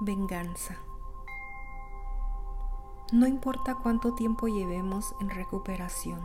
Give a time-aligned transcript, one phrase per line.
[0.00, 0.76] venganza.
[3.12, 6.20] No importa cuánto tiempo llevemos en recuperación.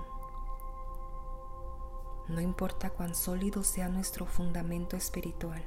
[2.27, 5.63] No importa cuán sólido sea nuestro fundamento espiritual.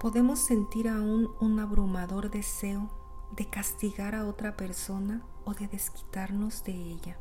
[0.00, 2.90] Podemos sentir aún un abrumador deseo
[3.32, 7.18] de castigar a otra persona o de desquitarnos de ella.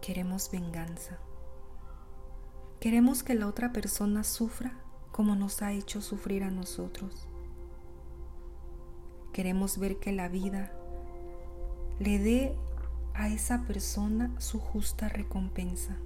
[0.00, 1.18] Queremos venganza.
[2.80, 7.28] Queremos que la otra persona sufra como nos ha hecho sufrir a nosotros.
[9.32, 10.72] Queremos ver que la vida
[11.98, 12.56] le dé
[13.14, 15.96] a esa persona su justa recompensa.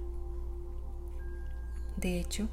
[1.95, 2.47] De hecho,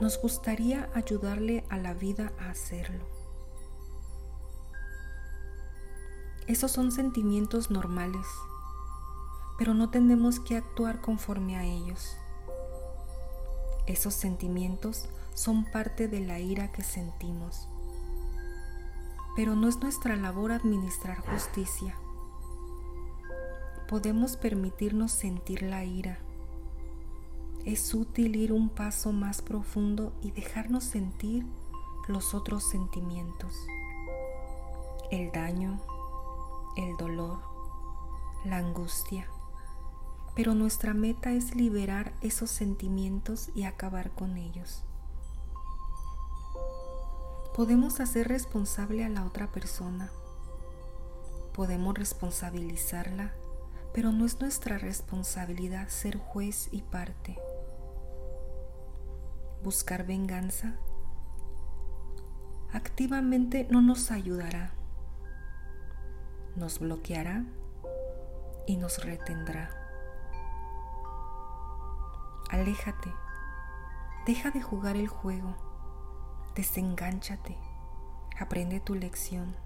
[0.00, 3.04] nos gustaría ayudarle a la vida a hacerlo.
[6.46, 8.26] Esos son sentimientos normales,
[9.58, 12.16] pero no tenemos que actuar conforme a ellos.
[13.86, 17.68] Esos sentimientos son parte de la ira que sentimos,
[19.36, 21.94] pero no es nuestra labor administrar justicia.
[23.88, 26.18] Podemos permitirnos sentir la ira.
[27.66, 31.44] Es útil ir un paso más profundo y dejarnos sentir
[32.08, 33.54] los otros sentimientos.
[35.10, 35.78] El daño,
[36.76, 37.38] el dolor,
[38.44, 39.28] la angustia.
[40.34, 44.82] Pero nuestra meta es liberar esos sentimientos y acabar con ellos.
[47.54, 50.10] Podemos hacer responsable a la otra persona.
[51.52, 53.32] Podemos responsabilizarla,
[53.92, 57.38] pero no es nuestra responsabilidad ser juez y parte.
[59.62, 60.76] Buscar venganza
[62.72, 64.74] activamente no nos ayudará
[66.56, 67.44] nos bloqueará
[68.66, 69.83] y nos retendrá.
[72.54, 73.12] Aléjate,
[74.26, 75.56] deja de jugar el juego,
[76.54, 77.58] desengánchate,
[78.38, 79.56] aprende tu lección.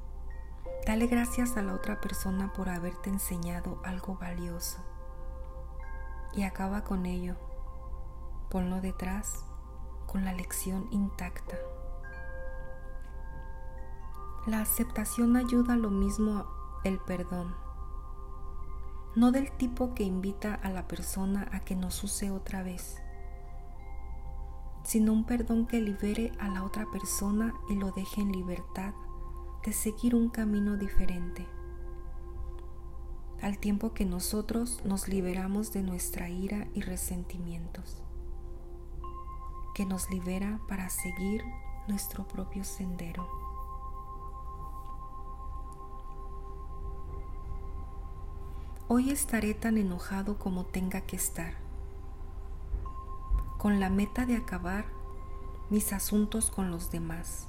[0.87, 4.79] Dale gracias a la otra persona por haberte enseñado algo valioso
[6.33, 7.37] y acaba con ello.
[8.49, 9.45] Ponlo detrás
[10.07, 11.59] con la lección intacta.
[14.47, 16.47] La aceptación ayuda lo mismo
[16.85, 17.68] el perdón.
[19.19, 23.03] No del tipo que invita a la persona a que nos use otra vez,
[24.85, 28.95] sino un perdón que libere a la otra persona y lo deje en libertad
[29.65, 31.49] de seguir un camino diferente.
[33.43, 38.05] Al tiempo que nosotros nos liberamos de nuestra ira y resentimientos,
[39.75, 41.43] que nos libera para seguir
[41.89, 43.48] nuestro propio sendero.
[48.91, 51.53] Hoy estaré tan enojado como tenga que estar,
[53.59, 54.87] con la meta de acabar
[55.69, 57.49] mis asuntos con los demás.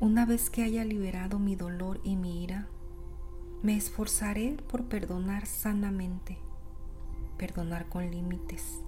[0.00, 2.66] Una vez que haya liberado mi dolor y mi ira,
[3.62, 6.36] me esforzaré por perdonar sanamente,
[7.36, 8.80] perdonar con límites.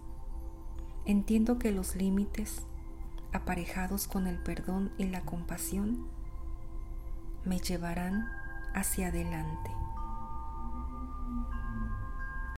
[1.04, 2.62] Entiendo que los límites,
[3.32, 6.08] aparejados con el perdón y la compasión,
[7.44, 8.26] me llevarán
[8.74, 9.70] hacia adelante.